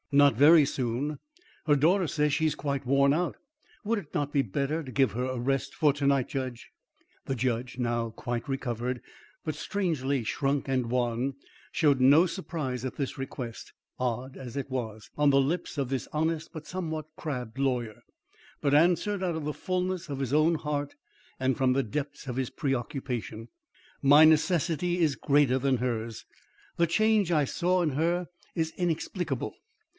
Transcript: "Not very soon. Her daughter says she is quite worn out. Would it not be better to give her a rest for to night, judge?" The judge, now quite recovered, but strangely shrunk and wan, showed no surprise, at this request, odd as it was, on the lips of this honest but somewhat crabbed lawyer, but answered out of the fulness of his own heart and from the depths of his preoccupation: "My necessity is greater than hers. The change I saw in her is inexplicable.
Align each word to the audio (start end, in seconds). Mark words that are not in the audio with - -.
"Not 0.13 0.35
very 0.35 0.65
soon. 0.65 1.19
Her 1.67 1.75
daughter 1.77 2.07
says 2.07 2.33
she 2.33 2.45
is 2.47 2.55
quite 2.55 2.85
worn 2.85 3.13
out. 3.13 3.37
Would 3.85 3.99
it 3.99 4.13
not 4.13 4.33
be 4.33 4.41
better 4.41 4.83
to 4.83 4.91
give 4.91 5.11
her 5.13 5.23
a 5.23 5.37
rest 5.39 5.73
for 5.73 5.93
to 5.93 6.05
night, 6.07 6.27
judge?" 6.27 6.71
The 7.27 7.35
judge, 7.35 7.77
now 7.77 8.09
quite 8.09 8.49
recovered, 8.49 9.01
but 9.45 9.55
strangely 9.55 10.23
shrunk 10.25 10.67
and 10.67 10.87
wan, 10.89 11.35
showed 11.71 12.01
no 12.01 12.25
surprise, 12.25 12.83
at 12.83 12.95
this 12.95 13.17
request, 13.19 13.71
odd 13.99 14.35
as 14.35 14.57
it 14.57 14.69
was, 14.69 15.09
on 15.17 15.29
the 15.29 15.39
lips 15.39 15.77
of 15.77 15.87
this 15.89 16.07
honest 16.11 16.51
but 16.51 16.67
somewhat 16.67 17.05
crabbed 17.15 17.57
lawyer, 17.59 18.01
but 18.59 18.73
answered 18.73 19.23
out 19.23 19.35
of 19.35 19.45
the 19.45 19.53
fulness 19.53 20.09
of 20.09 20.19
his 20.19 20.33
own 20.33 20.55
heart 20.55 20.95
and 21.39 21.55
from 21.55 21.71
the 21.71 21.83
depths 21.83 22.27
of 22.27 22.35
his 22.35 22.49
preoccupation: 22.49 23.47
"My 24.01 24.25
necessity 24.25 24.97
is 24.97 25.15
greater 25.15 25.59
than 25.59 25.77
hers. 25.77 26.25
The 26.75 26.87
change 26.87 27.31
I 27.31 27.45
saw 27.45 27.81
in 27.81 27.91
her 27.91 28.27
is 28.55 28.73
inexplicable. 28.75 29.53